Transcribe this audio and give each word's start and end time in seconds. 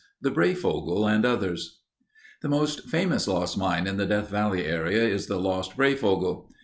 The 0.19 0.31
Breyfogle 0.31 1.05
and 1.07 1.23
Others 1.25 1.79
The 2.41 2.49
most 2.49 2.85
famous 2.89 3.27
lost 3.27 3.55
mine 3.55 3.85
in 3.85 3.97
the 3.97 4.07
Death 4.07 4.29
Valley 4.29 4.65
area 4.65 5.07
is 5.07 5.27
the 5.27 5.39
Lost 5.39 5.77
Breyfogle. 5.77 6.49